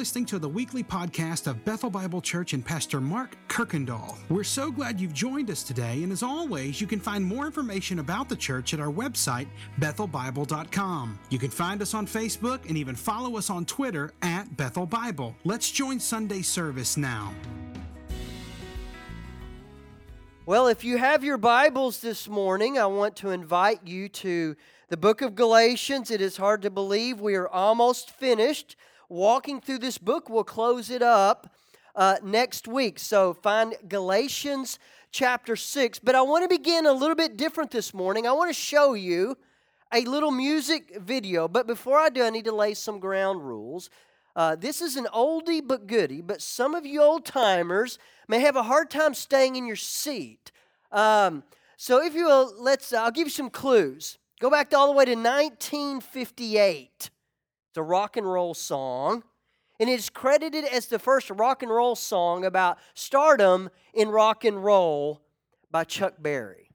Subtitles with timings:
[0.00, 4.16] listening to the weekly podcast of Bethel Bible Church and Pastor Mark Kirkendall.
[4.30, 7.98] We're so glad you've joined us today, and as always, you can find more information
[7.98, 9.46] about the church at our website,
[9.78, 11.18] bethelbible.com.
[11.28, 15.36] You can find us on Facebook and even follow us on Twitter at Bethel Bible.
[15.44, 17.34] Let's join Sunday service now.
[20.46, 24.56] Well, if you have your Bibles this morning, I want to invite you to
[24.88, 26.10] the book of Galatians.
[26.10, 28.76] It is hard to believe we are almost finished
[29.10, 30.30] walking through this book.
[30.30, 31.54] We'll close it up
[31.94, 32.98] uh, next week.
[32.98, 34.78] So find Galatians
[35.10, 35.98] chapter 6.
[35.98, 38.26] But I want to begin a little bit different this morning.
[38.26, 39.36] I want to show you
[39.92, 41.48] a little music video.
[41.48, 43.90] But before I do, I need to lay some ground rules.
[44.36, 48.54] Uh, this is an oldie but goodie, but some of you old timers may have
[48.54, 50.52] a hard time staying in your seat.
[50.92, 51.42] Um,
[51.76, 52.92] so if you will, let's.
[52.92, 54.18] I'll give you some clues.
[54.38, 57.10] Go back to all the way to 1958.
[57.70, 59.22] It's a rock and roll song.
[59.78, 64.44] And it is credited as the first rock and roll song about stardom in rock
[64.44, 65.22] and roll
[65.70, 66.70] by Chuck Berry.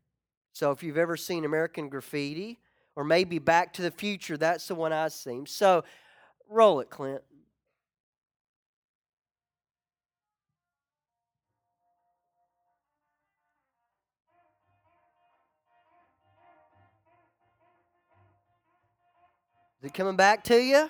[0.54, 2.60] So if you've ever seen American Graffiti
[2.96, 5.46] or maybe Back to the Future, that's the one I've seen.
[5.46, 5.84] So
[6.50, 7.22] roll it, Clint.
[19.86, 20.90] Is it coming back to you?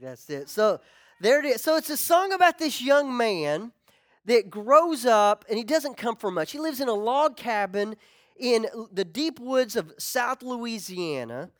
[0.00, 0.48] That's it.
[0.48, 0.80] So
[1.20, 1.62] there it is.
[1.62, 3.72] So it's a song about this young man
[4.24, 6.52] that grows up and he doesn't come from much.
[6.52, 7.96] He lives in a log cabin
[8.38, 11.50] in the deep woods of South Louisiana.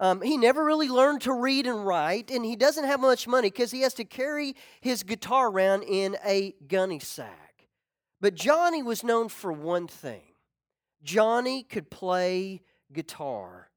[0.00, 3.50] Um, he never really learned to read and write, and he doesn't have much money
[3.50, 7.66] because he has to carry his guitar around in a gunny sack.
[8.20, 10.22] But Johnny was known for one thing
[11.02, 13.69] Johnny could play guitar.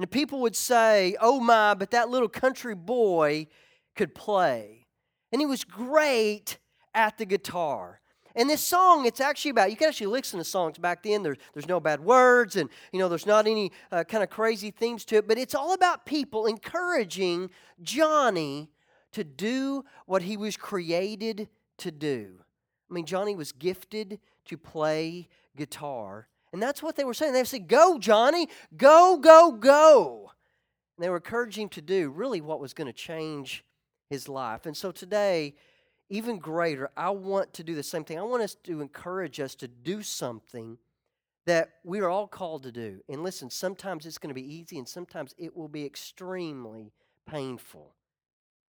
[0.00, 3.48] And people would say, Oh my, but that little country boy
[3.94, 4.86] could play.
[5.30, 6.56] And he was great
[6.94, 8.00] at the guitar.
[8.34, 11.22] And this song, it's actually about, you can actually listen to songs back then.
[11.22, 14.70] There's, there's no bad words and, you know, there's not any uh, kind of crazy
[14.70, 17.50] themes to it, but it's all about people encouraging
[17.82, 18.70] Johnny
[19.12, 22.36] to do what he was created to do.
[22.90, 25.28] I mean, Johnny was gifted to play
[25.58, 26.26] guitar.
[26.52, 27.32] And that's what they were saying.
[27.32, 30.32] They said, Go, Johnny, go, go, go.
[30.96, 33.64] And they were encouraging him to do really what was going to change
[34.08, 34.66] his life.
[34.66, 35.54] And so today,
[36.08, 38.18] even greater, I want to do the same thing.
[38.18, 40.76] I want us to encourage us to do something
[41.46, 43.00] that we are all called to do.
[43.08, 46.92] And listen, sometimes it's going to be easy and sometimes it will be extremely
[47.26, 47.94] painful.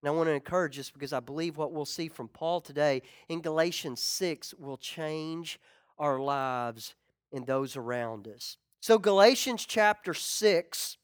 [0.01, 3.01] And I want to encourage us because I believe what we'll see from Paul today
[3.27, 5.59] in Galatians 6 will change
[5.97, 6.95] our lives
[7.31, 8.57] and those around us.
[8.81, 10.97] So, Galatians chapter 6,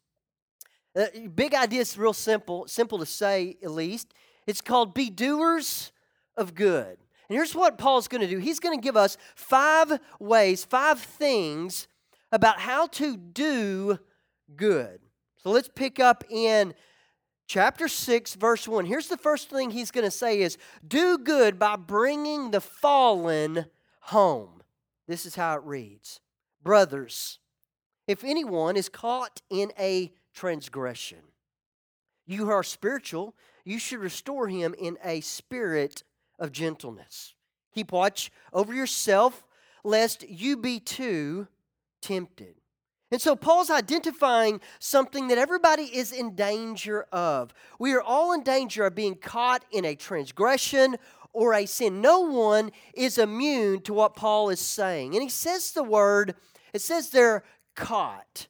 [0.96, 4.14] uh, big idea is real simple, simple to say at least.
[4.48, 5.92] It's called Be Doers
[6.38, 6.98] of Good.
[7.28, 11.00] And here's what Paul's going to do he's going to give us five ways, five
[11.00, 11.88] things
[12.32, 14.00] about how to do
[14.56, 15.00] good.
[15.44, 16.74] So, let's pick up in
[17.48, 21.60] chapter 6 verse 1 here's the first thing he's going to say is do good
[21.60, 23.68] by bringing the fallen
[24.00, 24.55] home
[25.08, 26.20] this is how it reads
[26.64, 27.40] Brothers,
[28.08, 31.20] if anyone is caught in a transgression,
[32.26, 36.04] you who are spiritual, you should restore him in a spirit
[36.40, 37.34] of gentleness.
[37.74, 39.44] Keep watch over yourself,
[39.84, 41.48] lest you be too
[42.02, 42.56] tempted.
[43.12, 47.54] And so Paul's identifying something that everybody is in danger of.
[47.80, 50.98] We are all in danger of being caught in a transgression
[51.36, 52.02] or a sin.
[52.02, 55.14] No one is immune to what Paul is saying.
[55.14, 56.34] And he says the word,
[56.74, 57.44] it says they're
[57.76, 58.48] caught.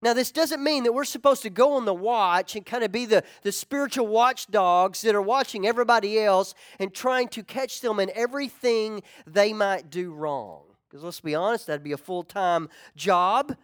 [0.00, 2.90] Now, this doesn't mean that we're supposed to go on the watch and kind of
[2.90, 8.00] be the, the spiritual watchdogs that are watching everybody else and trying to catch them
[8.00, 10.62] in everything they might do wrong.
[10.88, 13.54] Because let's be honest, that'd be a full time job.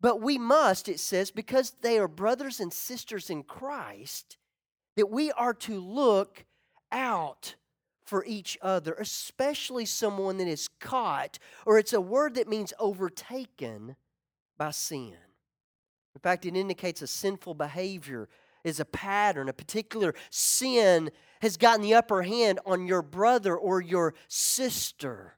[0.00, 4.36] But we must, it says, because they are brothers and sisters in Christ,
[4.96, 6.44] that we are to look
[6.92, 7.56] out
[8.04, 13.96] for each other, especially someone that is caught, or it's a word that means overtaken
[14.56, 15.16] by sin.
[16.14, 18.28] In fact, it indicates a sinful behavior
[18.62, 21.10] is a pattern, a particular sin
[21.42, 25.34] has gotten the upper hand on your brother or your sister.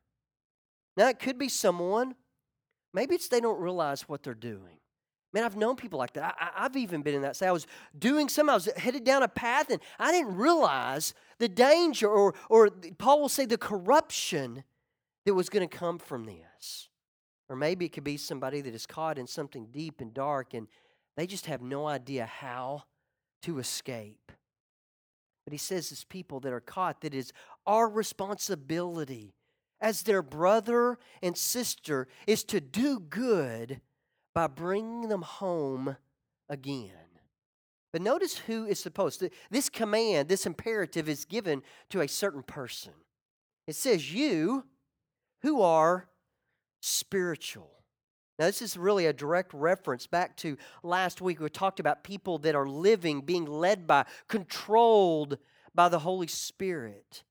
[0.97, 2.15] Now, it could be someone,
[2.95, 4.79] maybe it's they don't realize what they're doing.
[5.37, 6.35] Man, I've known people like that.
[6.41, 7.37] I, have even been in that.
[7.37, 7.67] Say, I was
[7.99, 12.35] doing something, I was headed down a path, and I didn't realize the danger, or,
[12.49, 14.65] or Paul will say the corruption
[15.27, 16.89] that was going to come from this.
[17.51, 20.69] Or maybe it could be somebody that is caught in something deep and dark, and
[21.19, 22.85] they just have no idea how
[23.43, 24.33] to escape.
[25.45, 27.35] But he says, as people that are caught, that is
[27.67, 29.35] our responsibility
[29.83, 33.83] as their brother and sister is to do good
[34.37, 35.97] by bringing them home
[36.51, 36.91] again.
[37.91, 42.43] But notice who is supposed to, this command, this imperative is given to a certain
[42.43, 42.93] person.
[43.67, 44.67] It says, You
[45.41, 46.11] who are
[46.83, 47.71] spiritual.
[48.39, 51.41] Now, this is really a direct reference back to last week.
[51.41, 55.39] We talked about people that are living, being led by, controlled
[55.75, 57.23] by the Holy Spirit.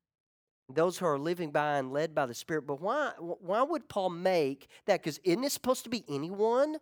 [0.74, 2.66] Those who are living by and led by the Spirit.
[2.66, 5.04] But why, why would Paul make that?
[5.04, 6.78] Because isn't it supposed to be anyone?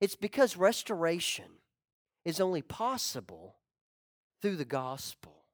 [0.00, 1.44] It's because restoration
[2.24, 3.56] is only possible
[4.40, 5.44] through the gospel.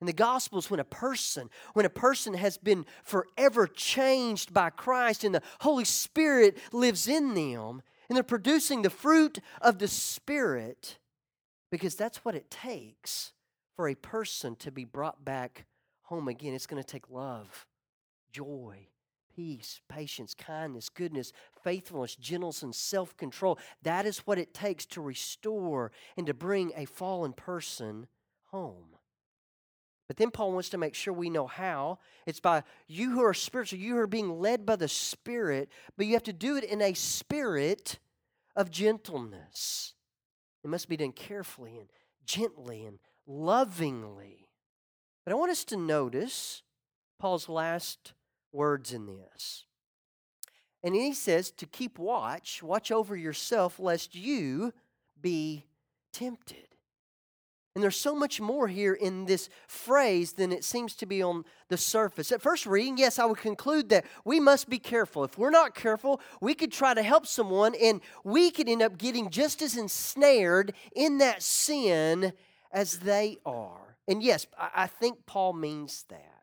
[0.00, 4.70] And the gospel is when a person, when a person has been forever changed by
[4.70, 9.88] Christ and the Holy Spirit lives in them, and they're producing the fruit of the
[9.88, 10.98] Spirit,
[11.70, 13.32] because that's what it takes
[13.74, 15.64] for a person to be brought back
[16.02, 16.54] home again.
[16.54, 17.66] It's going to take love,
[18.30, 18.88] joy,
[19.36, 23.58] peace, patience, kindness, goodness, faithfulness, gentleness, and self control.
[23.82, 28.06] That is what it takes to restore and to bring a fallen person
[28.46, 28.96] home.
[30.08, 31.98] But then Paul wants to make sure we know how.
[32.26, 36.06] It's by you who are spiritual, you who are being led by the Spirit, but
[36.06, 37.98] you have to do it in a spirit
[38.54, 39.94] of gentleness.
[40.64, 41.88] It must be done carefully and
[42.24, 44.48] gently and lovingly.
[45.24, 46.62] But I want us to notice
[47.18, 48.12] Paul's last
[48.56, 49.64] words in this.
[50.82, 54.72] And he says to keep watch, watch over yourself, lest you
[55.20, 55.66] be
[56.12, 56.66] tempted.
[57.74, 61.44] And there's so much more here in this phrase than it seems to be on
[61.68, 62.32] the surface.
[62.32, 65.24] At first reading, yes, I would conclude that we must be careful.
[65.24, 68.96] If we're not careful, we could try to help someone and we could end up
[68.96, 72.32] getting just as ensnared in that sin
[72.72, 73.98] as they are.
[74.08, 76.35] And yes, I think Paul means that.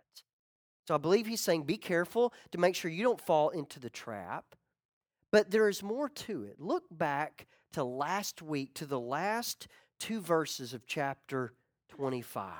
[0.87, 3.89] So I believe he's saying be careful to make sure you don't fall into the
[3.89, 4.55] trap.
[5.31, 6.59] But there is more to it.
[6.59, 9.67] Look back to last week, to the last
[9.99, 11.53] two verses of chapter
[11.89, 12.51] 25.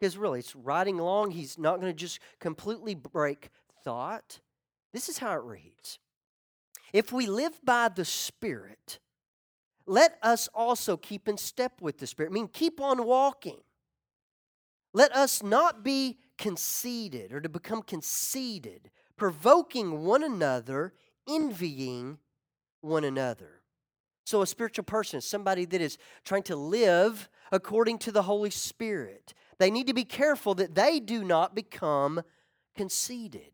[0.00, 1.30] Because really, it's riding along.
[1.30, 3.50] He's not going to just completely break
[3.84, 4.40] thought.
[4.92, 5.98] This is how it reads
[6.92, 8.98] If we live by the Spirit,
[9.86, 12.30] let us also keep in step with the Spirit.
[12.30, 13.58] I mean, keep on walking.
[14.92, 20.92] Let us not be conceited or to become conceited, provoking one another,
[21.28, 22.18] envying
[22.80, 23.62] one another.
[24.24, 28.50] So, a spiritual person is somebody that is trying to live according to the Holy
[28.50, 29.34] Spirit.
[29.58, 32.22] They need to be careful that they do not become
[32.74, 33.52] conceited.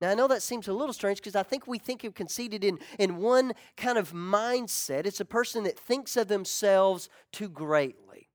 [0.00, 2.64] Now, I know that seems a little strange because I think we think of conceited
[2.64, 5.04] in, in one kind of mindset.
[5.04, 8.30] It's a person that thinks of themselves too greatly.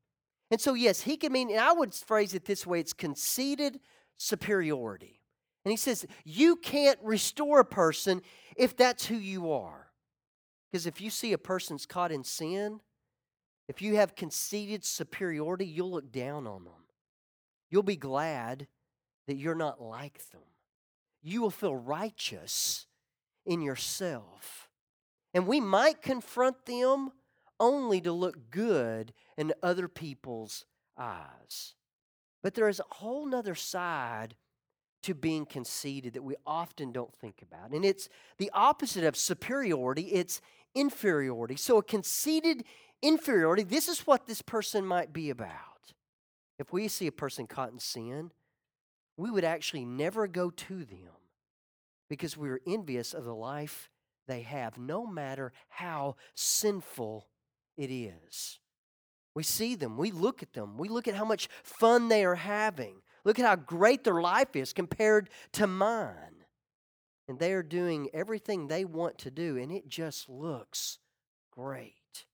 [0.49, 3.79] And so, yes, he can mean, and I would phrase it this way it's conceited
[4.17, 5.21] superiority.
[5.65, 8.21] And he says, you can't restore a person
[8.55, 9.87] if that's who you are.
[10.71, 12.79] Because if you see a person's caught in sin,
[13.67, 16.85] if you have conceited superiority, you'll look down on them.
[17.69, 18.67] You'll be glad
[19.27, 20.41] that you're not like them.
[21.21, 22.85] You will feel righteous
[23.45, 24.69] in yourself.
[25.33, 27.11] And we might confront them
[27.59, 30.65] only to look good in other people's
[30.97, 31.75] eyes.
[32.43, 34.35] But there is a whole nother side
[35.03, 37.71] to being conceited that we often don't think about.
[37.71, 40.41] And it's the opposite of superiority, it's
[40.75, 41.55] inferiority.
[41.55, 42.63] So, a conceited
[43.01, 45.93] inferiority, this is what this person might be about.
[46.59, 48.31] If we see a person caught in sin,
[49.15, 51.15] we would actually never go to them
[52.09, 53.89] because we are envious of the life
[54.27, 57.27] they have, no matter how sinful
[57.77, 58.59] it is.
[59.35, 62.35] We see them, we look at them, we look at how much fun they are
[62.35, 63.01] having.
[63.23, 66.37] Look at how great their life is compared to mine
[67.27, 70.99] and they are doing everything they want to do, and it just looks
[71.51, 72.25] great.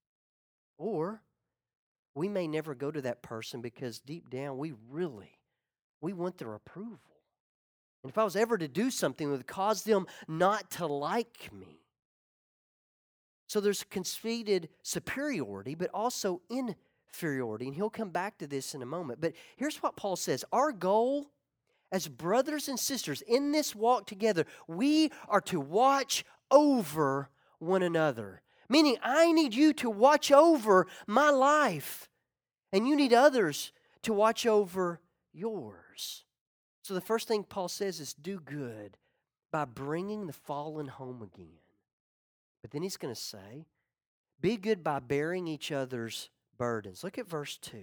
[0.77, 1.23] Or
[2.15, 5.39] we may never go to that person because deep down we really
[6.01, 7.00] we want their approval.
[8.03, 11.50] And if I was ever to do something that would cause them not to like
[11.53, 11.79] me,
[13.47, 17.67] So there's conceded superiority, but also inferiority.
[17.67, 19.21] And he'll come back to this in a moment.
[19.21, 21.27] But here's what Paul says Our goal
[21.91, 28.41] as brothers and sisters in this walk together, we are to watch over one another.
[28.67, 32.09] Meaning, I need you to watch over my life,
[32.71, 33.71] and you need others
[34.01, 36.23] to watch over yours.
[36.81, 38.97] So, the first thing Paul says is do good
[39.51, 41.62] by bringing the fallen home again.
[42.63, 43.67] But then he's going to say,
[44.41, 47.03] be good by bearing each other's burdens.
[47.03, 47.77] Look at verse 2.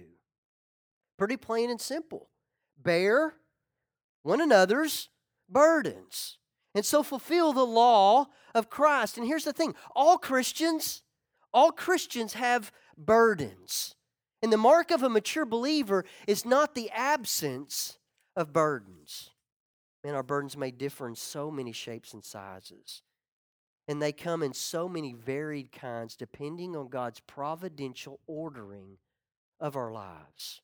[1.17, 2.29] Pretty plain and simple.
[2.77, 3.35] Bear
[4.23, 5.09] one another's
[5.47, 6.37] burdens.
[6.73, 9.17] And so fulfill the law of Christ.
[9.17, 11.03] And here's the thing all Christians,
[11.53, 13.95] all Christians have burdens.
[14.41, 17.99] And the mark of a mature believer is not the absence
[18.35, 19.29] of burdens.
[20.03, 23.03] Man, our burdens may differ in so many shapes and sizes.
[23.91, 28.99] And they come in so many varied kinds depending on God's providential ordering
[29.59, 30.61] of our lives.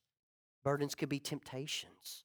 [0.63, 2.24] Burdens could be temptations,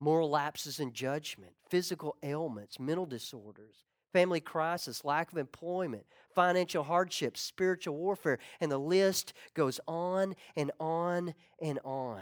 [0.00, 6.04] moral lapses in judgment, physical ailments, mental disorders, family crisis, lack of employment,
[6.34, 12.20] financial hardships, spiritual warfare, and the list goes on and on and on.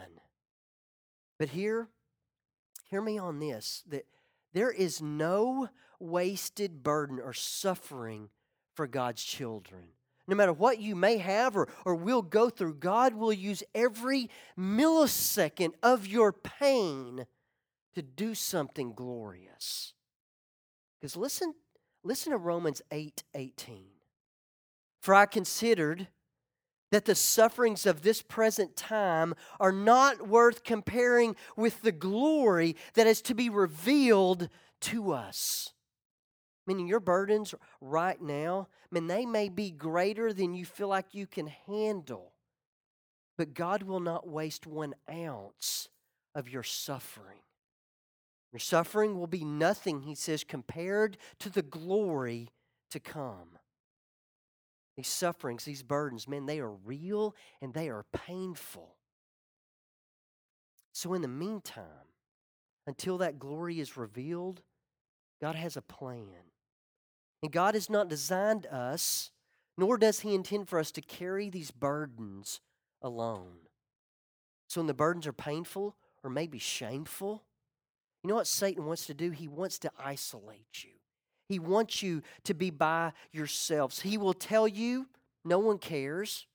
[1.40, 1.88] But here,
[2.85, 4.06] hear me on this that
[4.52, 5.70] there is no
[6.00, 8.30] wasted burden or suffering
[8.75, 9.85] for God's children.
[10.26, 14.30] No matter what you may have or, or will go through, God will use every
[14.59, 17.26] millisecond of your pain
[17.95, 19.95] to do something glorious.
[21.00, 21.54] Because listen,
[22.04, 23.85] listen to Romans 8 18.
[25.00, 26.09] For I considered
[26.90, 33.07] that the sufferings of this present time are not worth comparing with the glory that
[33.07, 34.49] is to be revealed
[34.80, 35.73] to us.
[36.70, 41.26] Meaning your burdens right now, mean, they may be greater than you feel like you
[41.26, 42.30] can handle,
[43.36, 45.88] but God will not waste one ounce
[46.32, 47.40] of your suffering.
[48.52, 52.50] Your suffering will be nothing, he says, compared to the glory
[52.92, 53.58] to come.
[54.96, 58.94] These sufferings, these burdens, man, they are real and they are painful.
[60.92, 62.14] So, in the meantime,
[62.86, 64.62] until that glory is revealed,
[65.40, 66.50] God has a plan.
[67.42, 69.30] And God has not designed us,
[69.78, 72.61] nor does He intend for us to carry these burdens
[73.02, 73.68] alone.
[74.68, 77.42] So, when the burdens are painful or maybe shameful,
[78.23, 79.30] you know what Satan wants to do?
[79.30, 80.90] He wants to isolate you.
[81.49, 84.00] He wants you to be by yourselves.
[84.00, 85.09] He will tell you
[85.44, 86.47] no one cares,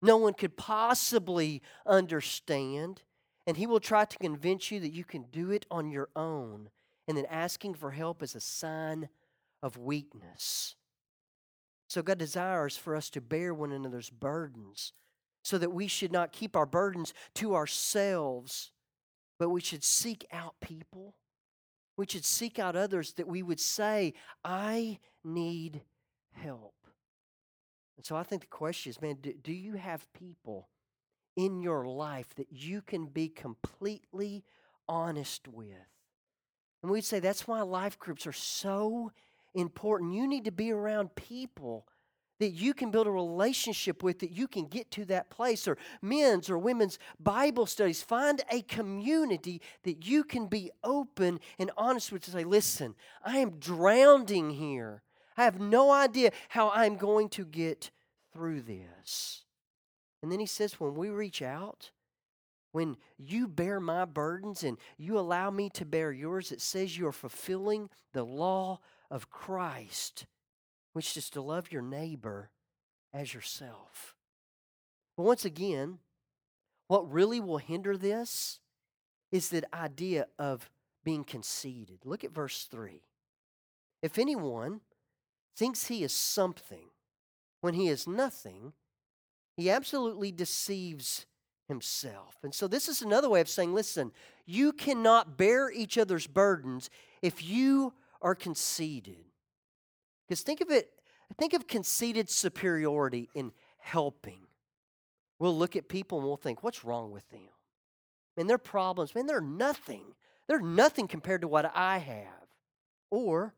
[0.00, 3.02] no one could possibly understand,
[3.46, 6.70] and he will try to convince you that you can do it on your own,
[7.08, 9.08] and then asking for help is a sign
[9.64, 10.76] of weakness.
[11.88, 14.92] So, God desires for us to bear one another's burdens
[15.42, 18.72] so that we should not keep our burdens to ourselves,
[19.38, 21.14] but we should seek out people
[21.96, 25.82] we should seek out others that we would say, I need
[26.32, 26.74] help.
[27.96, 30.68] And so I think the question is, man, do, do you have people
[31.36, 34.44] in your life that you can be completely
[34.88, 35.68] honest with?
[36.82, 39.12] And we'd say that's why life groups are so
[39.54, 40.14] important.
[40.14, 41.86] You need to be around people
[42.40, 45.78] that you can build a relationship with, that you can get to that place, or
[46.02, 48.02] men's or women's Bible studies.
[48.02, 53.38] Find a community that you can be open and honest with to say, listen, I
[53.38, 55.02] am drowning here.
[55.36, 57.90] I have no idea how I'm going to get
[58.32, 59.44] through this.
[60.22, 61.90] And then he says, when we reach out,
[62.72, 67.06] when you bear my burdens and you allow me to bear yours, it says you
[67.06, 68.80] are fulfilling the law
[69.10, 70.26] of Christ
[70.94, 72.50] which is to love your neighbor
[73.12, 74.14] as yourself.
[75.16, 75.98] But once again,
[76.88, 78.60] what really will hinder this
[79.30, 80.70] is that idea of
[81.04, 81.98] being conceited.
[82.04, 83.02] Look at verse 3.
[84.02, 84.80] If anyone
[85.56, 86.90] thinks he is something
[87.60, 88.72] when he is nothing,
[89.56, 91.26] he absolutely deceives
[91.66, 92.36] himself.
[92.42, 94.12] And so, this is another way of saying listen,
[94.46, 96.90] you cannot bear each other's burdens
[97.22, 97.94] if you
[98.24, 99.26] are conceited.
[100.26, 100.90] Because think of it,
[101.38, 104.40] think of conceited superiority in helping.
[105.38, 107.40] We'll look at people and we'll think, what's wrong with them?
[108.36, 110.14] Man, their problems, man, they're nothing.
[110.48, 112.48] They're nothing compared to what I have.
[113.10, 113.54] Or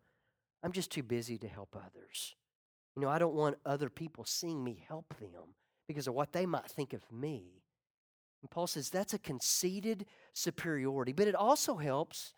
[0.62, 2.34] I'm just too busy to help others.
[2.96, 5.54] You know, I don't want other people seeing me help them
[5.86, 7.62] because of what they might think of me.
[8.42, 12.32] And Paul says that's a conceited superiority, but it also helps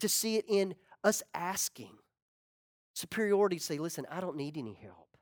[0.00, 0.74] to see it in
[1.08, 1.96] us asking
[2.94, 5.16] superiority say, listen, I don't need any help.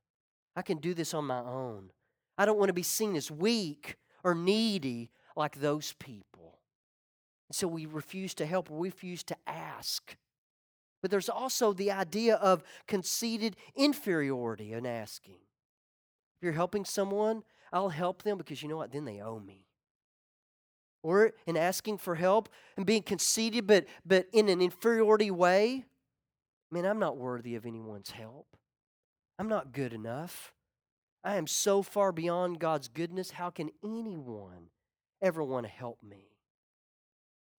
[0.56, 1.90] I can do this on my own.
[2.38, 6.60] I don't want to be seen as weak or needy like those people.
[7.52, 10.16] so we refuse to help or we refuse to ask.
[11.00, 15.36] But there's also the idea of conceited inferiority in asking.
[16.36, 18.90] If you're helping someone, I'll help them because you know what?
[18.90, 19.65] Then they owe me.
[21.06, 25.84] Or in asking for help and being conceited, but, but in an inferiority way,
[26.72, 28.56] man, I'm not worthy of anyone's help.
[29.38, 30.52] I'm not good enough.
[31.22, 33.30] I am so far beyond God's goodness.
[33.30, 34.70] How can anyone
[35.22, 36.24] ever want to help me?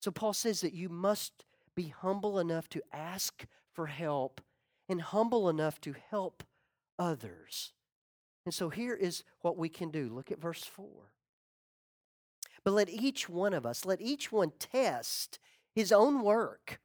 [0.02, 4.42] So Paul says that you must be humble enough to ask for help
[4.90, 6.44] and humble enough to help
[7.00, 7.72] others.
[8.44, 10.10] And so here is what we can do.
[10.14, 10.86] Look at verse 4.
[12.68, 15.40] But let each one of us, let each one test
[15.74, 16.82] his own work.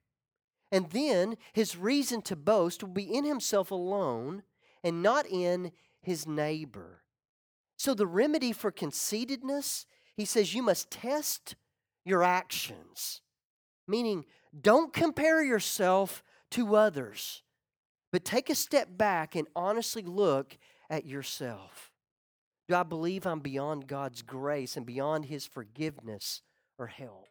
[0.70, 4.44] And then his reason to boast will be in himself alone
[4.84, 7.02] and not in his neighbor.
[7.76, 9.86] So, the remedy for conceitedness,
[10.16, 11.56] he says, you must test
[12.04, 13.20] your actions.
[13.88, 14.24] Meaning,
[14.60, 16.22] don't compare yourself
[16.52, 17.42] to others,
[18.12, 20.56] but take a step back and honestly look
[20.88, 21.91] at yourself.
[22.72, 26.40] Do I believe I'm beyond God's grace and beyond his forgiveness
[26.78, 27.28] or help?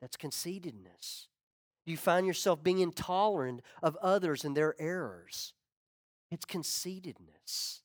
[0.00, 1.26] That's conceitedness.
[1.84, 5.52] Do you find yourself being intolerant of others and their errors?
[6.30, 7.82] It's conceitedness.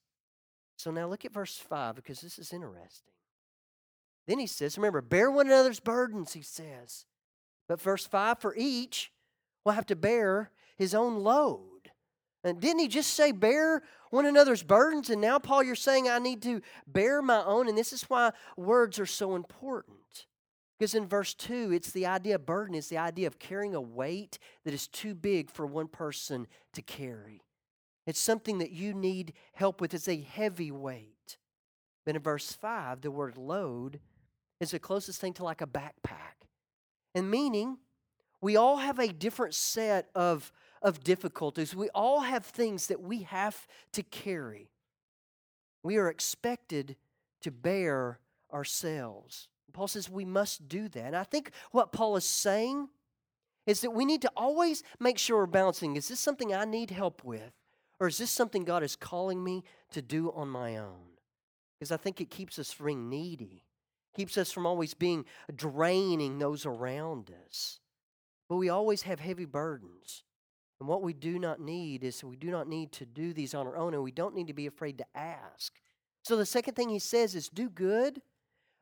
[0.78, 3.16] So now look at verse 5 because this is interesting.
[4.28, 7.08] Then he says, remember, bear one another's burdens, he says.
[7.68, 9.12] But verse 5 for each
[9.66, 11.69] will have to bear his own load.
[12.44, 15.10] And didn't he just say, bear one another's burdens?
[15.10, 17.68] And now, Paul, you're saying I need to bear my own.
[17.68, 20.28] And this is why words are so important.
[20.78, 23.82] Because in verse 2, it's the idea of burden, it's the idea of carrying a
[23.82, 27.42] weight that is too big for one person to carry.
[28.08, 29.94] It's something that you need help with.
[29.94, 31.38] It's a heavy weight.
[32.06, 34.00] But in verse 5, the word load
[34.62, 36.48] is the closest thing to like a backpack.
[37.14, 37.78] And meaning,
[38.42, 41.76] we all have a different set of, of difficulties.
[41.76, 44.70] We all have things that we have to carry.
[45.84, 46.96] We are expected
[47.42, 48.20] to bear
[48.54, 49.48] ourselves.
[49.74, 51.06] Paul says we must do that.
[51.06, 52.90] And I think what Paul is saying
[53.66, 56.92] is that we need to always make sure we're balancing is this something I need
[56.92, 57.52] help with?
[58.00, 61.18] Or is this something God is calling me to do on my own?
[61.78, 63.64] Because I think it keeps us from being needy,
[64.16, 67.80] keeps us from always being draining those around us.
[68.48, 70.24] But we always have heavy burdens.
[70.80, 73.68] And what we do not need is we do not need to do these on
[73.68, 75.74] our own, and we don't need to be afraid to ask.
[76.24, 78.22] So the second thing he says is do good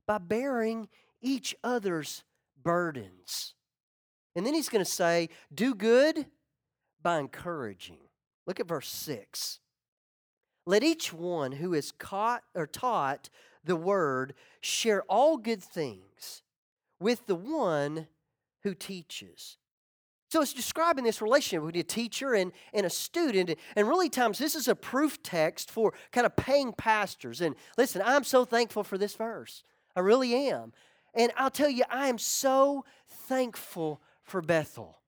[0.05, 0.89] by bearing
[1.21, 2.23] each other's
[2.61, 3.55] burdens.
[4.35, 6.27] And then he's going to say, do good
[7.01, 7.99] by encouraging.
[8.45, 9.59] Look at verse 6.
[10.65, 13.29] Let each one who is caught or taught
[13.63, 16.43] the word share all good things
[16.99, 18.07] with the one
[18.63, 19.57] who teaches.
[20.29, 23.57] So it's describing this relationship between a teacher and, and a student.
[23.75, 27.39] And really, times this is a proof text for kind of paying pastors.
[27.41, 29.63] And listen, I'm so thankful for this verse.
[29.95, 30.73] I really am.
[31.13, 34.99] And I'll tell you, I am so thankful for Bethel.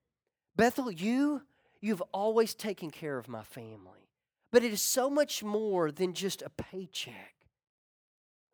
[0.56, 1.42] Bethel, you
[1.82, 4.10] You've always taken care of my family.
[4.52, 7.36] But it is so much more than just a paycheck.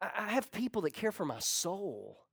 [0.02, 2.25] I have people that care for my soul.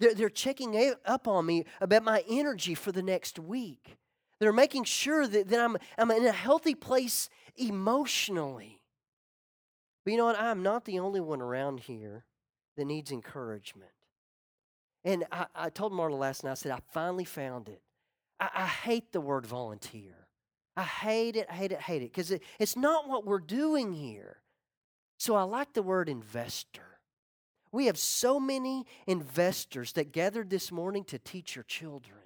[0.00, 3.96] They're, they're checking up on me about my energy for the next week.
[4.40, 8.80] They're making sure that, that I'm, I'm in a healthy place emotionally.
[10.04, 10.40] But you know what?
[10.40, 12.24] I'm not the only one around here
[12.76, 13.90] that needs encouragement.
[15.04, 17.82] And I, I told Marla last night, I said, I finally found it.
[18.38, 20.14] I, I hate the word volunteer.
[20.76, 24.36] I hate it, hate it, hate it, because it, it's not what we're doing here.
[25.18, 26.87] So I like the word investor.
[27.72, 32.18] We have so many investors that gathered this morning to teach your children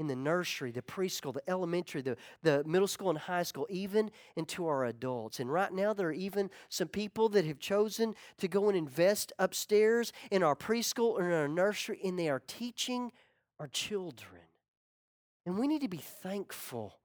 [0.00, 4.10] in the nursery, the preschool, the elementary, the, the middle school and high school, even
[4.36, 5.38] into our adults.
[5.38, 9.32] And right now, there are even some people that have chosen to go and invest
[9.38, 13.12] upstairs in our preschool or in our nursery, and they are teaching
[13.60, 14.42] our children.
[15.46, 16.98] And we need to be thankful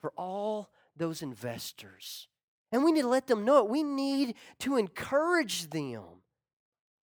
[0.00, 2.28] for all those investors.
[2.70, 3.70] And we need to let them know it.
[3.70, 6.21] We need to encourage them.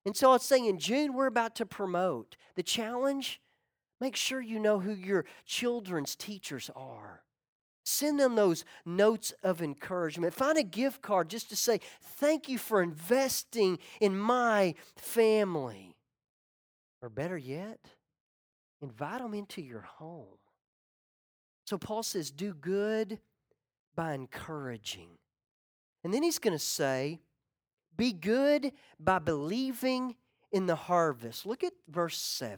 [0.06, 2.36] And so I was saying in June, we're about to promote.
[2.56, 3.42] The challenge
[4.02, 7.22] make sure you know who your children's teachers are.
[7.84, 10.34] Send them those notes of encouragement.
[10.34, 15.96] Find a gift card just to say, Thank you for investing in my family.
[17.02, 17.80] Or better yet,
[18.82, 20.38] invite them into your home.
[21.70, 23.20] So Paul says, do good
[23.96, 25.10] by encouraging.
[26.04, 27.20] And then he's going to say,
[28.00, 30.16] Be good by believing
[30.54, 31.46] in the harvest.
[31.46, 32.58] Look at verse 7.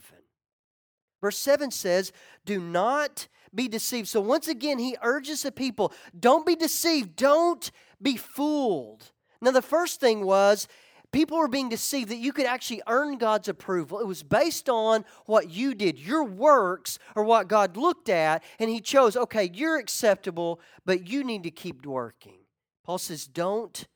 [1.20, 2.12] Verse 7 says,
[2.46, 4.08] Do not be deceived.
[4.08, 7.16] So once again, he urges the people, Don't be deceived.
[7.16, 9.14] Don't be fooled.
[9.42, 10.68] Now, the first thing was,
[11.12, 14.00] people were being deceived that you could actually earn God's approval.
[14.00, 15.98] It was based on what you did.
[15.98, 21.24] Your works are what God looked at, and He chose, okay, you're acceptable, but you
[21.24, 22.42] need to keep working.
[22.84, 23.88] Paul says, don't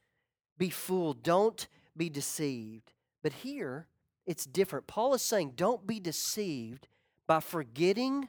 [0.58, 2.94] be fooled, don't be deceived.
[3.24, 3.88] But here,
[4.26, 4.88] it's different.
[4.88, 6.88] Paul is saying, don't be deceived
[7.28, 8.28] by forgetting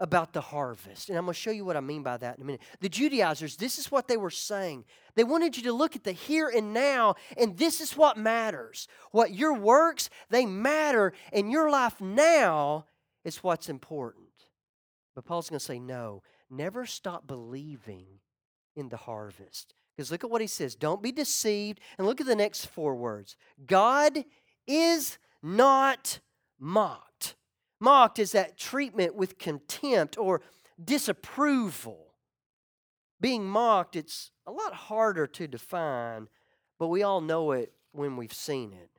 [0.00, 1.08] about the harvest.
[1.08, 2.62] And I'm going to show you what I mean by that in a minute.
[2.80, 4.84] The Judaizers, this is what they were saying.
[5.16, 8.86] They wanted you to look at the here and now, and this is what matters.
[9.10, 12.86] What your works, they matter, and your life now
[13.24, 14.26] is what's important.
[15.16, 18.06] But Paul's going to say, no, never stop believing
[18.76, 19.74] in the harvest.
[19.98, 21.80] Because look at what he says don't be deceived.
[21.98, 24.24] And look at the next four words God
[24.64, 26.20] is not
[26.60, 27.34] mocked.
[27.80, 30.40] Mocked is that treatment with contempt or
[30.82, 32.14] disapproval.
[33.20, 36.28] Being mocked, it's a lot harder to define,
[36.78, 38.90] but we all know it when we've seen it.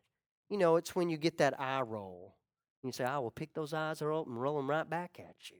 [0.50, 2.36] You know, it's when you get that eye roll.
[2.84, 5.58] You say, I will pick those eyes up and roll them right back at you.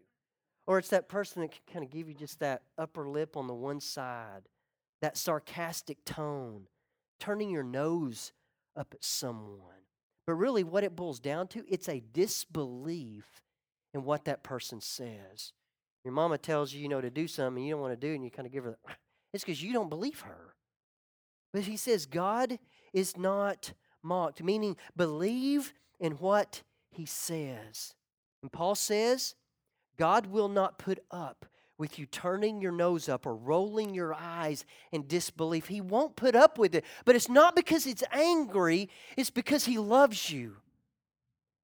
[0.68, 3.48] Or it's that person that can kind of give you just that upper lip on
[3.48, 4.42] the one side,
[5.02, 6.68] that sarcastic tone,
[7.20, 8.34] turning your nose
[8.76, 9.86] up at someone.
[10.28, 13.42] But really, what it boils down to, it's a disbelief
[13.94, 15.54] in what that person says.
[16.04, 18.24] Your mama tells you, you know, to do something you don't want to do, and
[18.24, 18.78] you kind of give her,
[19.34, 20.56] it's because you don't believe her.
[21.52, 22.60] But he says, God
[22.94, 27.96] is not mocked, meaning believe in what he says.
[28.42, 29.36] And Paul says,
[29.98, 31.46] God will not put up
[31.80, 35.68] with you turning your nose up or rolling your eyes in disbelief.
[35.68, 36.84] He won't put up with it.
[37.06, 40.58] But it's not because he's angry, it's because he loves you.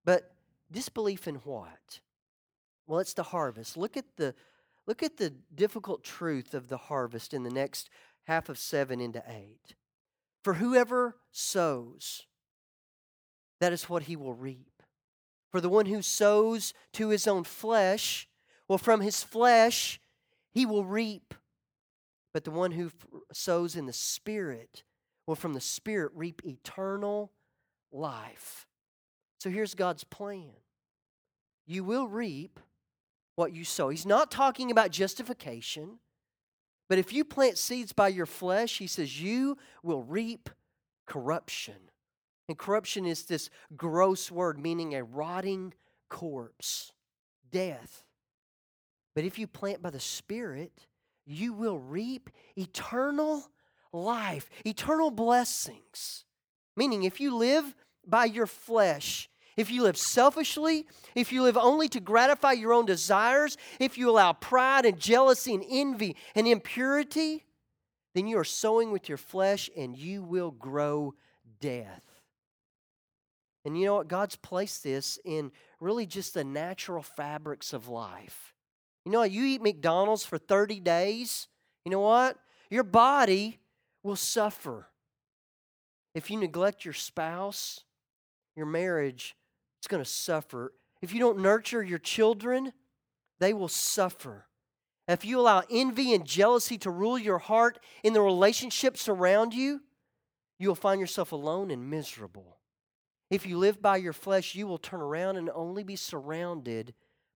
[0.05, 0.33] But
[0.71, 1.99] disbelief in what?
[2.87, 3.75] Well, it's the harvest.
[3.75, 4.33] Look at the
[4.87, 7.89] look at the difficult truth of the harvest in the next
[8.23, 9.75] half of 7 into 8.
[10.43, 12.27] For whoever sows,
[13.59, 14.83] that is what he will reap.
[15.51, 18.27] For the one who sows to his own flesh,
[18.67, 19.99] well, from his flesh
[20.55, 21.33] he will reap.
[22.33, 22.91] But the one who
[23.31, 24.83] sows in the Spirit
[25.27, 27.31] will from the Spirit reap eternal
[27.91, 28.65] life.
[29.39, 30.53] So here's God's plan
[31.67, 32.59] you will reap
[33.35, 33.89] what you sow.
[33.89, 35.99] He's not talking about justification,
[36.87, 40.49] but if you plant seeds by your flesh, he says you will reap
[41.05, 41.75] corruption.
[42.47, 45.73] And corruption is this gross word meaning a rotting
[46.09, 46.93] corpse,
[47.51, 48.04] death.
[49.15, 50.87] But if you plant by the Spirit,
[51.25, 53.49] you will reap eternal
[53.91, 56.25] life, eternal blessings.
[56.75, 57.73] Meaning, if you live
[58.05, 62.85] by your flesh, if you live selfishly, if you live only to gratify your own
[62.85, 67.45] desires, if you allow pride and jealousy and envy and impurity,
[68.13, 71.13] then you are sowing with your flesh and you will grow
[71.61, 72.03] death.
[73.63, 74.09] And you know what?
[74.09, 78.54] God's placed this in really just the natural fabrics of life.
[79.05, 79.31] You know what?
[79.31, 81.47] You eat McDonald's for 30 days,
[81.85, 82.37] you know what?
[82.69, 83.59] Your body
[84.03, 84.87] will suffer.
[86.15, 87.81] If you neglect your spouse,
[88.55, 89.35] your marriage
[89.83, 90.73] is going to suffer.
[91.01, 92.73] If you don't nurture your children,
[93.39, 94.47] they will suffer.
[95.07, 99.81] If you allow envy and jealousy to rule your heart in the relationships around you,
[100.57, 102.57] you will find yourself alone and miserable.
[103.29, 106.93] If you live by your flesh, you will turn around and only be surrounded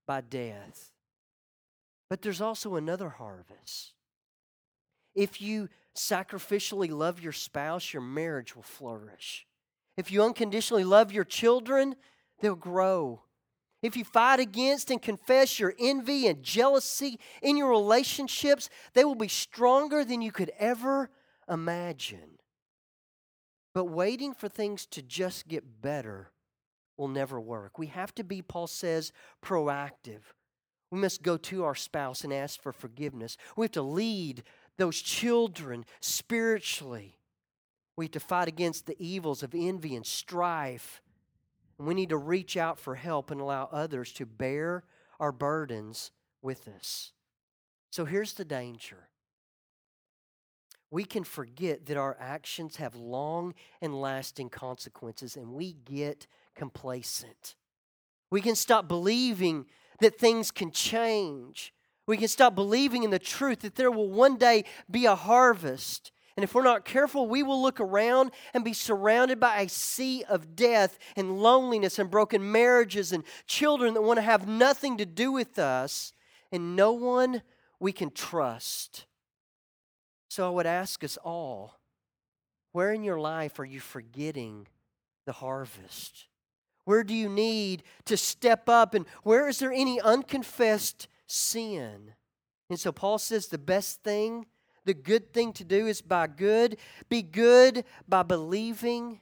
[0.08, 0.91] by death.
[2.09, 3.93] But there's also another harvest.
[5.15, 9.45] If you sacrificially love your spouse, your marriage will flourish.
[9.97, 11.95] If you unconditionally love your children,
[12.39, 13.21] they'll grow.
[13.81, 19.15] If you fight against and confess your envy and jealousy in your relationships, they will
[19.15, 21.09] be stronger than you could ever
[21.49, 22.39] imagine.
[23.73, 26.31] But waiting for things to just get better
[26.97, 27.77] will never work.
[27.77, 30.21] We have to be, Paul says, proactive.
[30.91, 33.38] We must go to our spouse and ask for forgiveness.
[33.56, 34.43] We have to lead
[34.78, 37.19] those children spiritually.
[37.95, 41.02] We have to fight against the evils of envy and strife.
[41.78, 44.84] And we need to reach out for help and allow others to bear
[45.19, 47.12] our burdens with us.
[47.91, 49.10] So here's the danger
[50.91, 56.25] we can forget that our actions have long and lasting consequences, and we get
[56.56, 57.56] complacent.
[58.32, 59.65] We can stop believing
[60.01, 61.73] that things can change.
[62.07, 66.12] We can stop believing in the truth that there will one day be a harvest
[66.39, 70.23] And if we're not careful, we will look around and be surrounded by a sea
[70.29, 75.05] of death and loneliness and broken marriages and children that want to have nothing to
[75.05, 76.13] do with us
[76.49, 77.41] and no one
[77.77, 79.05] we can trust.
[80.29, 81.81] So I would ask us all
[82.71, 84.69] where in your life are you forgetting
[85.25, 86.28] the harvest?
[86.89, 88.95] Where do you need to step up?
[88.95, 92.15] And where is there any unconfessed sin?
[92.67, 94.47] And so Paul says the best thing,
[94.86, 99.19] the good thing to do is by good, be good by believing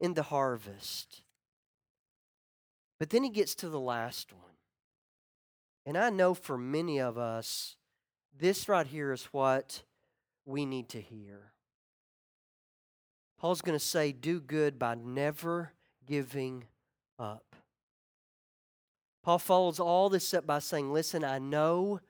[0.00, 1.22] in the harvest.
[2.98, 4.56] But then he gets to the last one.
[5.86, 7.76] And I know for many of us,
[8.36, 9.84] this right here is what
[10.44, 11.52] we need to hear.
[13.38, 15.74] Paul's going to say, do good by never
[16.04, 16.64] giving
[17.18, 17.56] up.
[19.22, 22.00] Paul follows all this up by saying, listen, I know,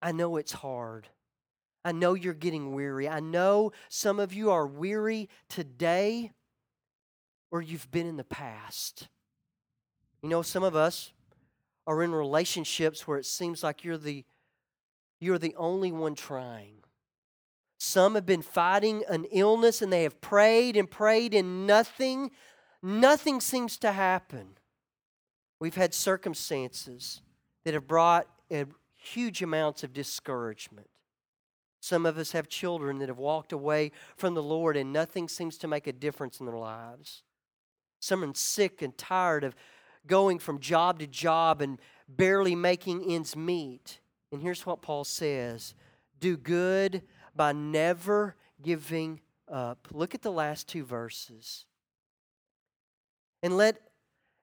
[0.00, 1.08] I know it's hard.
[1.84, 3.08] I know you're getting weary.
[3.08, 6.32] I know some of you are weary today
[7.50, 9.08] or you've been in the past.
[10.22, 11.12] You know, some of us
[11.86, 14.24] are in relationships where it seems like you're the
[15.20, 16.78] you're the only one trying.
[17.78, 22.32] Some have been fighting an illness and they have prayed and prayed and nothing
[22.82, 24.58] nothing seems to happen.
[25.60, 27.22] We've had circumstances
[27.64, 28.26] that have brought
[28.96, 30.88] huge amounts of discouragement.
[31.80, 35.58] Some of us have children that have walked away from the Lord and nothing seems
[35.58, 37.22] to make a difference in their lives.
[37.98, 39.54] Some are sick and tired of
[40.06, 44.00] going from job to job and barely making ends meet.
[44.30, 45.74] And here's what Paul says
[46.20, 47.02] do good
[47.34, 49.88] by never giving up.
[49.90, 51.66] Look at the last two verses.
[53.42, 53.76] And let,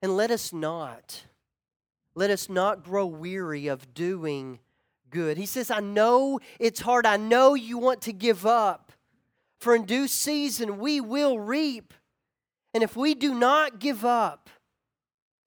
[0.01, 1.23] and let us not,
[2.15, 4.59] let us not grow weary of doing
[5.09, 5.37] good.
[5.37, 7.05] He says, I know it's hard.
[7.05, 8.91] I know you want to give up.
[9.59, 11.93] For in due season we will reap.
[12.73, 14.49] And if we do not give up,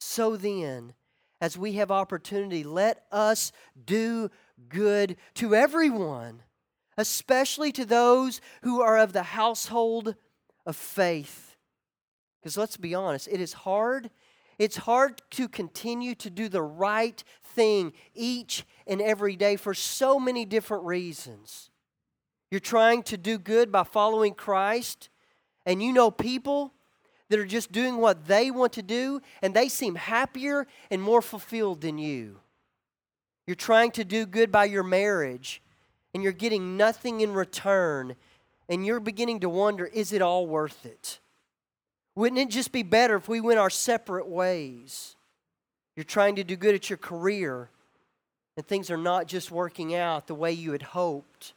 [0.00, 0.94] so then,
[1.40, 3.52] as we have opportunity, let us
[3.84, 4.30] do
[4.68, 6.42] good to everyone,
[6.98, 10.16] especially to those who are of the household
[10.66, 11.51] of faith.
[12.42, 14.10] Because let's be honest, it is hard.
[14.58, 17.22] It's hard to continue to do the right
[17.54, 21.70] thing each and every day for so many different reasons.
[22.50, 25.08] You're trying to do good by following Christ,
[25.64, 26.74] and you know people
[27.28, 31.22] that are just doing what they want to do, and they seem happier and more
[31.22, 32.40] fulfilled than you.
[33.46, 35.62] You're trying to do good by your marriage,
[36.12, 38.16] and you're getting nothing in return,
[38.68, 41.20] and you're beginning to wonder is it all worth it?
[42.14, 45.16] Wouldn't it just be better if we went our separate ways?
[45.96, 47.70] You're trying to do good at your career,
[48.56, 51.54] and things are not just working out the way you had hoped.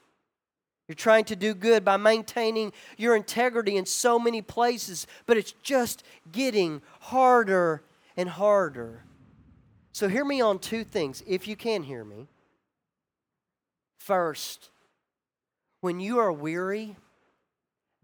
[0.88, 5.54] You're trying to do good by maintaining your integrity in so many places, but it's
[5.64, 7.82] just getting harder
[8.16, 9.04] and harder.
[9.94, 12.28] So, hear me on two things, if you can hear me.
[14.00, 14.70] First,
[15.82, 16.98] when you are weary,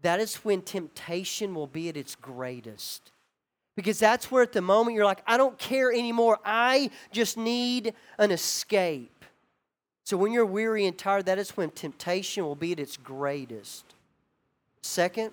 [0.02, 3.12] that is when temptation will be at its greatest.
[3.74, 6.38] Because that's where at the moment you're like, I don't care anymore.
[6.44, 9.24] I just need an escape.
[10.04, 13.84] So when you're weary and tired, that is when temptation will be at its greatest.
[14.82, 15.30] Second,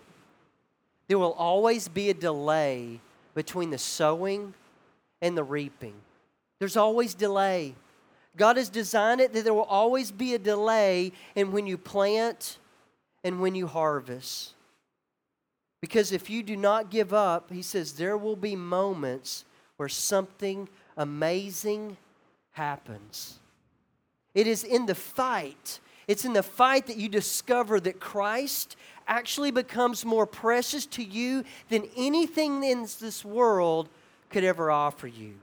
[1.08, 3.02] there will always be a delay
[3.34, 4.54] between the sowing
[5.22, 5.96] and the reaping.
[6.60, 7.74] There's always delay.
[8.38, 12.60] God has designed it that there will always be a delay in when you plant
[13.24, 14.54] and when you harvest.
[15.82, 19.46] Because if you do not give up, he says there will be moments
[19.78, 21.96] where something amazing
[22.52, 23.40] happens.
[24.36, 25.80] It is in the fight.
[26.08, 28.76] It's in the fight that you discover that Christ
[29.08, 33.90] actually becomes more precious to you than anything in this world
[34.30, 35.36] could ever offer you.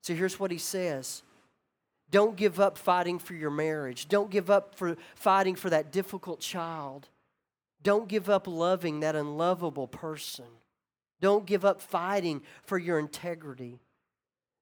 [0.00, 1.22] So here's what he says
[2.10, 6.40] Don't give up fighting for your marriage, don't give up for fighting for that difficult
[6.40, 7.08] child.
[7.82, 10.46] Don't give up loving that unlovable person.
[11.20, 13.80] Don't give up fighting for your integrity.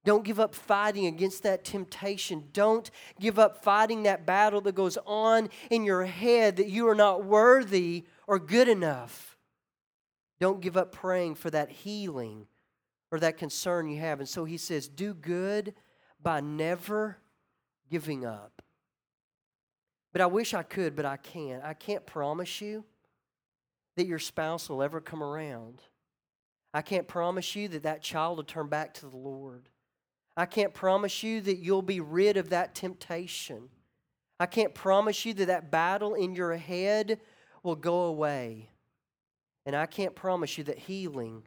[0.04, 2.44] Don't give up fighting against that temptation.
[2.52, 6.94] Don't give up fighting that battle that goes on in your head that you are
[6.94, 9.36] not worthy or good enough.
[10.38, 12.46] Don't give up praying for that healing
[13.10, 14.20] or that concern you have.
[14.20, 15.74] And so he says, do good
[16.22, 17.18] by never
[17.90, 18.62] giving up.
[20.12, 21.62] But I wish I could, but I can't.
[21.62, 22.84] I can't promise you
[24.00, 25.82] that your spouse will ever come around.
[26.72, 29.68] I can't promise you that that child will turn back to the Lord.
[30.38, 33.68] I can't promise you that you'll be rid of that temptation.
[34.38, 37.20] I can't promise you that that battle in your head
[37.62, 38.70] will go away.
[39.66, 41.42] And I can't promise you that healing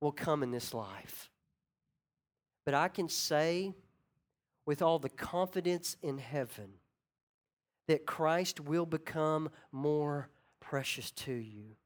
[0.00, 1.30] will come in this life.
[2.64, 3.74] But I can say
[4.66, 6.74] with all the confidence in heaven
[7.88, 10.28] that Christ will become more
[10.72, 11.76] precious to you.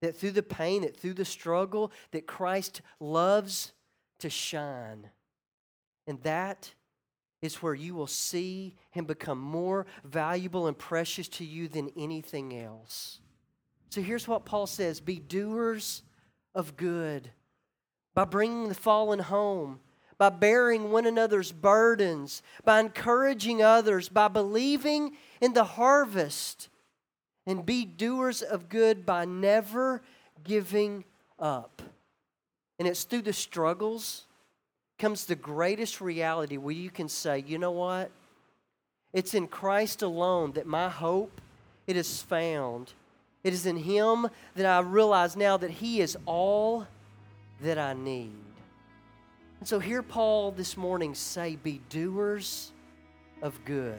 [0.00, 3.72] That through the pain, that through the struggle, that Christ loves
[4.20, 5.10] to shine.
[6.06, 6.72] And that
[7.42, 12.56] is where you will see him become more valuable and precious to you than anything
[12.56, 13.18] else.
[13.90, 16.02] So here's what Paul says Be doers
[16.54, 17.32] of good
[18.14, 19.80] by bringing the fallen home,
[20.18, 26.68] by bearing one another's burdens, by encouraging others, by believing in the harvest,
[27.46, 30.02] and be doers of good by never
[30.42, 31.04] giving
[31.38, 31.82] up.
[32.78, 34.24] And it's through the struggles
[34.98, 38.10] comes the greatest reality where you can say, you know what?
[39.12, 41.40] It's in Christ alone that my hope
[41.86, 42.92] it is found.
[43.42, 46.86] It is in him that I realize now that he is all
[47.60, 48.32] that I need.
[49.60, 52.72] And so hear Paul this morning say, Be doers
[53.42, 53.98] of good.